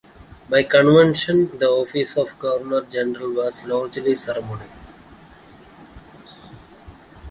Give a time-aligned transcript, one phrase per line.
[0.49, 4.65] By convention, the Office of Governor-General was largely ceremonial.